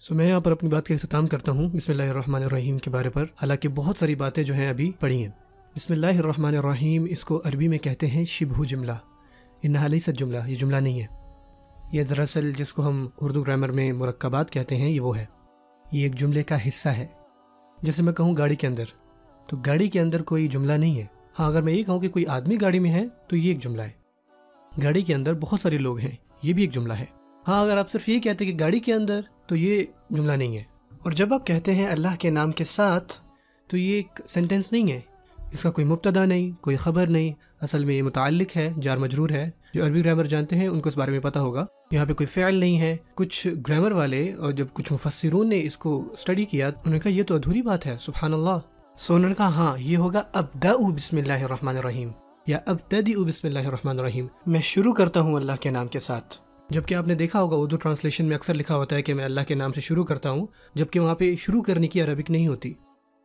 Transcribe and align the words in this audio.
سو 0.00 0.14
میں 0.14 0.28
یہاں 0.28 0.40
پر 0.40 0.52
اپنی 0.52 0.68
بات 0.68 0.86
کا 0.86 0.94
اختتام 0.94 1.26
کرتا 1.26 1.52
ہوں 1.52 1.68
بسم 1.68 1.92
اللہ 1.92 2.02
الرحمن 2.02 2.42
الرحیم 2.42 2.78
کے 2.78 2.90
بارے 2.90 3.10
پر۔ 3.10 3.22
حالانکہ 3.22 3.68
بہت 3.68 3.96
ساری 3.96 4.14
باتیں 4.14 4.42
جو 4.42 4.54
ہیں 4.54 4.68
ابھی 4.68 4.92
پڑھی 5.00 5.22
ہیں۔ 5.22 5.30
بسم 5.76 5.92
اللہ 5.94 6.06
الرحمن 6.06 6.56
الرحیم 6.56 7.06
اس 7.10 7.24
کو 7.24 7.42
عربی 7.44 7.68
میں 7.68 7.78
کہتے 7.78 8.06
ہیں 8.06 8.24
شبہ 8.24 8.64
جملہ۔ 8.64 8.92
یہ 9.62 9.68
نہالی 9.68 10.00
ست 10.00 10.18
جملہ، 10.18 10.38
یہ 10.46 10.56
جملہ 10.56 10.76
نہیں 10.76 11.02
ہے۔ 11.02 11.06
یہ 11.92 12.02
دراصل 12.02 12.52
جس 12.52 12.72
کو 12.72 12.88
ہم 12.88 13.06
اردو 13.20 13.42
گرامر 13.42 13.72
میں 13.72 13.92
مرکبات 13.92 14.50
کہتے 14.50 14.76
ہیں، 14.76 14.88
یہ 14.88 15.00
وہ 15.00 15.18
ہے۔ 15.18 15.24
یہ 15.92 16.02
ایک 16.02 16.14
جملے 16.14 16.42
کا 16.42 16.68
حصہ 16.68 16.88
ہے۔ 16.88 17.06
جیسے 17.82 18.02
میں 18.02 18.12
کہوں 18.12 18.36
گاڑی 18.36 18.56
کے 18.56 18.66
اندر، 18.66 18.84
تو 19.46 19.56
گاڑی 19.56 19.88
کے 19.88 20.00
اندر 20.00 20.22
کوئی 20.22 20.48
جملہ 20.48 20.72
نہیں 20.72 20.98
ہے۔ 20.98 21.06
ہاں 21.38 21.46
اگر 21.46 21.62
میں 21.62 21.72
یہ 21.72 21.82
کہوں 21.82 22.00
کہ 22.00 22.08
کوئی 22.08 22.26
آدمی 22.26 22.56
گاڑی 22.60 22.78
میں 22.78 22.92
ہے، 22.92 23.04
تو 23.28 23.36
یہ 23.36 23.48
ایک 23.48 23.62
جملہ 23.62 23.82
ہے۔ 23.82 23.90
گاڑی 24.82 25.02
کے 25.02 25.14
اندر 25.14 25.34
بہت 25.34 25.60
سارے 25.60 25.78
لوگ 25.78 25.98
ہیں، 25.98 26.16
یہ 26.42 26.52
بھی 26.52 26.62
ایک 26.62 26.72
جملہ 26.72 26.92
ہے۔ 26.92 27.17
ہاں 27.48 27.60
اگر 27.60 27.78
آپ 27.78 27.90
صرف 27.90 28.08
یہ 28.08 28.18
کہتے 28.18 28.44
کہ 28.44 28.56
گاڑی 28.60 28.80
کے 28.80 28.94
اندر، 28.94 29.20
تو 29.46 29.56
یہ 29.56 29.84
جملہ 30.10 30.32
نہیں 30.32 30.56
ہے۔ 30.56 30.62
اور 31.02 31.12
جب 31.12 31.34
آپ 31.34 31.46
کہتے 31.46 31.74
ہیں 31.74 31.86
اللہ 31.86 32.16
کے 32.18 32.30
نام 32.30 32.52
کے 32.52 32.64
ساتھ، 32.64 33.12
تو 33.66 33.76
یہ 33.76 33.94
ایک 33.94 34.20
سینٹینس 34.26 34.72
نہیں 34.72 34.92
ہے۔ 34.92 35.00
اس 35.52 35.62
کا 35.62 35.70
کوئی 35.70 35.86
مبتدا 35.86 36.24
نہیں، 36.24 36.62
کوئی 36.62 36.76
خبر 36.76 37.06
نہیں۔ 37.06 37.32
اصل 37.60 37.84
میں 37.84 37.94
یہ 37.94 38.02
متعلق 38.02 38.56
ہے، 38.56 38.72
جار 38.82 38.96
مجرور 38.96 39.30
ہے۔ 39.30 39.50
جو 39.74 39.86
عربی 39.86 40.04
گرامر 40.04 40.24
جانتے 40.24 40.56
ہیں، 40.56 40.68
ان 40.68 40.80
کو 40.80 40.88
اس 40.88 40.98
بارے 40.98 41.10
میں 41.10 41.20
پتہ 41.20 41.38
ہوگا۔ 41.38 41.66
یہاں 41.90 42.06
پہ 42.06 42.12
کوئی 42.12 42.26
فعل 42.26 42.54
نہیں 42.54 42.80
ہے۔ 42.80 42.96
کچھ 43.14 43.48
گرامر 43.68 43.92
والے 43.92 44.32
اور 44.32 44.52
جب 44.52 44.66
کچھ 44.72 44.92
مفسرون 44.92 45.48
نے 45.48 45.62
اس 45.62 45.78
کو 45.78 46.12
اسٹڈی 46.12 46.44
کیا، 46.44 46.66
انہوں 46.68 46.92
نے 46.92 46.98
کہا 46.98 47.10
یہ 47.10 47.22
تو 47.22 47.34
ادھوری 47.34 47.62
بات 47.62 47.86
ہے 47.86 47.96
سبحان 48.00 48.34
اللہ 48.34 48.58
سو 48.98 49.14
انہوں 49.14 49.28
نے 49.28 49.34
کہا 49.34 49.48
ہاں 49.48 49.78
یہ 49.78 49.96
ہوگا 49.96 50.22
اب 50.32 50.46
دا 50.62 50.72
بسم 50.94 51.16
اللہ 51.16 51.32
الرحمن 51.32 51.76
الرحیم 51.76 52.08
یا 52.46 52.58
اب 52.66 52.76
تدی 52.88 53.24
بسم 53.24 53.46
اللہ 53.46 53.58
الرحمن 53.58 53.98
الرحیم۔ 53.98 54.26
میں 54.46 54.60
شروع 54.60 54.92
کرتا 54.92 55.20
ہوں 55.20 55.34
اللہ 55.34 55.52
کے 55.60 55.70
نام 55.70 55.88
کے 55.88 56.00
ساتھ۔ 56.00 56.47
جبکہ 56.70 56.94
آپ 56.94 57.06
نے 57.06 57.14
دیکھا 57.14 57.42
ہوگا 57.42 57.56
اردو 57.56 57.76
ٹرانسلیشن 57.76 58.24
میں 58.24 58.36
اکثر 58.36 58.54
لکھا 58.54 58.76
ہوتا 58.76 58.96
ہے 58.96 59.02
کہ 59.02 59.14
میں 59.14 59.24
اللہ 59.24 59.40
کے 59.48 59.54
نام 59.54 59.72
سے 59.72 59.80
شروع 59.80 60.04
کرتا 60.04 60.30
ہوں، 60.30 60.46
جبکہ 60.74 61.00
وہاں 61.00 61.14
پہ 61.14 61.36
شروع 61.36 61.62
کرنے 61.62 61.88
کی 61.88 62.02
عربک 62.02 62.30
نہیں 62.30 62.48
ہوتی۔ 62.48 62.74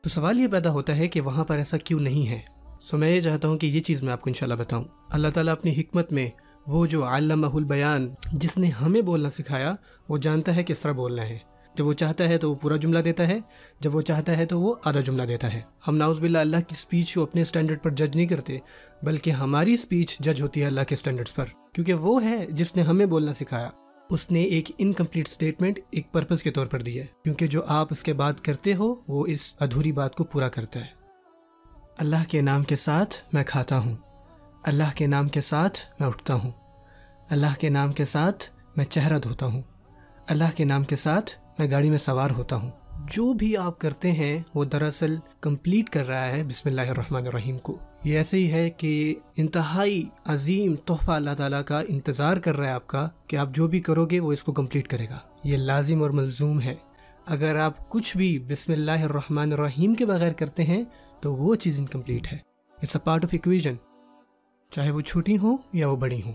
تو 0.00 0.08
سوال 0.08 0.40
یہ 0.40 0.46
پیدا 0.46 0.70
ہوتا 0.70 0.96
ہے 0.96 1.08
کہ 1.08 1.20
وہاں 1.20 1.44
پر 1.44 1.56
ایسا 1.56 1.76
کیوں 1.76 2.00
نہیں 2.00 2.28
ہے؟ 2.28 2.40
سو 2.80 2.96
میں 2.96 3.10
یہ 3.10 3.20
چاہتا 3.20 3.48
ہوں 3.48 3.58
کہ 3.58 3.66
یہ 3.66 3.80
چیز 3.80 4.02
میں 4.02 4.12
آپ 4.12 4.20
کو 4.20 4.30
انشاءاللہ 4.30 4.54
بتاؤں۔ 4.54 4.84
اللہ 5.10 5.28
تعالیٰ 5.28 5.52
اپنی 5.52 5.80
حکمت 5.80 6.12
میں 6.12 6.30
وہ 6.66 6.86
جو 6.86 7.04
علامہ 7.04 7.46
البیان، 7.46 8.08
جس 8.32 8.58
نے 8.58 8.68
ہمیں 8.68 9.00
بولنا 9.00 9.30
سکھایا، 9.30 9.74
وہ 10.08 10.18
جانتا 10.18 10.56
ہے 10.56 10.64
کس 10.64 10.80
طرح 10.80 10.92
بولنا 10.92 11.28
ہے۔ 11.28 11.38
جب 11.74 11.86
وہ 11.86 11.92
چاہتا 11.92 12.28
ہے 12.28 12.38
تو 12.38 12.50
وہ 12.50 12.54
پورا 12.54 12.76
جملہ 12.76 12.98
دیتا 12.98 13.26
ہے، 13.26 13.38
جب 13.80 13.94
وہ 13.94 14.00
چاہتا 14.00 14.36
ہے 14.36 14.46
تو 14.46 14.60
وہ 14.60 14.74
آدھا 14.84 15.00
جملہ 15.00 15.22
دیتا 15.22 15.52
ہے۔ 15.52 15.60
ہم 15.88 15.96
ناؤز 15.96 16.20
باللہ 16.20 16.38
اللہ 16.38 16.56
کی 16.56 16.62
اسپیچ 16.70 17.14
کو 17.14 17.22
اپنے 17.22 17.42
اسٹینڈرڈ 17.42 17.82
پر 17.82 17.90
جج 17.90 18.16
نہیں 18.16 18.26
کرتے، 18.26 18.58
بلکہ 19.02 19.30
ہماری 19.30 19.74
اسپیچ 19.74 20.18
جج 20.18 20.42
ہوتی 20.42 20.60
ہے 20.60 20.66
اللہ 20.66 20.80
کے 20.88 20.94
اسٹینڈرڈس 20.94 21.34
پر۔ 21.34 21.44
کیونکہ 21.72 21.94
وہ 21.94 22.24
ہے 22.24 22.46
جس 22.50 22.76
نے 22.76 22.82
ہمیں 22.82 23.06
بولنا 23.06 23.32
سکھایا۔ 23.32 23.70
اس 24.10 24.30
نے 24.30 24.42
ایک 24.42 24.70
انکمپلیٹ 24.78 25.28
اسٹیٹمنٹ 25.28 25.78
ایک 25.90 26.12
پرپز 26.12 26.42
کے 26.42 26.50
طور 26.50 26.66
پر 26.66 26.82
دی 26.82 27.00
ہے۔ 27.00 27.06
کیونکہ 27.24 27.46
جو 27.46 27.62
آپ 27.66 27.88
اس 27.90 28.02
کے 28.02 28.12
بعد 28.12 28.32
کرتے 28.32 28.74
ہو، 28.74 28.94
وہ 29.08 29.26
اس 29.26 29.54
ادھوری 29.60 29.92
بات 29.92 30.14
کو 30.14 30.24
پورا 30.24 30.48
کرتا 30.48 30.80
ہے۔ 30.80 31.02
اللہ 31.98 32.24
کے 32.28 32.40
نام 32.40 32.62
کے 32.62 32.76
ساتھ 32.76 33.14
میں 33.32 33.44
کھاتا 33.44 33.78
ہوں۔ 33.78 33.96
اللہ 34.62 34.96
کے 34.96 35.06
نام 35.06 35.28
کے 35.28 35.40
ساتھ 35.40 35.78
میں 36.00 36.08
اٹھتا 36.08 36.34
ہوں۔ 36.34 36.50
اللہ 37.30 37.60
کے 37.60 37.68
نام 37.68 37.92
کے 37.92 38.04
ساتھ 38.04 38.44
میں 38.76 38.84
چہرہ 38.84 39.18
دھوتا 39.18 39.46
ہوں۔ 39.46 39.62
اللہ 40.28 40.44
کے 40.56 40.64
نام 40.64 40.84
کے 40.84 40.96
ساتھ 40.96 41.32
میں 41.58 41.70
گاڑی 41.70 41.90
میں 41.90 41.98
سوار 41.98 42.30
ہوتا 42.30 42.56
ہوں۔ 42.56 42.70
جو 43.10 43.32
بھی 43.32 43.56
آپ 43.56 43.78
کرتے 43.78 44.12
ہیں، 44.12 44.42
وہ 44.54 44.64
دراصل 44.64 45.16
کمپلیٹ 45.40 45.90
کر 45.90 46.08
رہا 46.08 46.26
ہے 46.26 46.44
بسم 46.44 46.68
اللہ 46.68 46.80
الرحمن 46.80 47.26
الرحیم 47.26 47.58
کو۔ 47.58 47.78
یہ 48.04 48.16
ایسے 48.16 48.36
ہی 48.36 48.52
ہے 48.52 48.70
کہ 48.70 49.14
انتہائی 49.36 50.08
عظیم 50.24 50.74
تحفہ 50.74 51.10
اللہ 51.10 51.30
تعالیٰ 51.36 51.64
کا 51.64 51.82
انتظار 51.88 52.36
کر 52.36 52.56
رہا 52.56 52.66
ہے 52.66 52.72
آپ 52.72 52.86
کا 52.86 53.08
کہ 53.26 53.36
آپ 53.36 53.48
جو 53.54 53.68
بھی 53.68 53.80
کرو 53.80 54.06
گے، 54.06 54.20
وہ 54.20 54.32
اس 54.32 54.44
کو 54.44 54.52
کمپلیٹ 54.52 54.88
کرے 54.88 55.06
گا۔ 55.10 55.18
یہ 55.44 55.56
لازم 55.56 56.02
اور 56.02 56.10
ملزوم 56.10 56.60
ہے۔ 56.60 56.74
اگر 57.26 57.56
آپ 57.56 57.90
کچھ 57.90 58.16
بھی 58.16 58.38
بسم 58.38 58.72
اللہ 58.72 58.90
الرحمن 58.90 59.52
الرحیم 59.52 59.94
کے 59.94 60.06
بغیر 60.06 60.32
کرتے 60.32 60.62
ہیں، 60.62 60.84
تو 61.20 61.34
وہ 61.34 61.54
چیز 61.54 61.78
انکمپلیٹ 61.78 62.32
ہے۔ 62.32 62.38
It's 62.82 62.96
a 62.96 63.04
part 63.04 63.24
of 63.24 63.30
equation 63.32 63.74
چاہے 64.70 64.90
وہ 64.90 65.00
چھوٹی 65.00 65.38
ہوں 65.38 65.56
یا 65.72 65.88
وہ 65.88 65.96
بڑی 65.96 66.22
ہوں۔ 66.22 66.32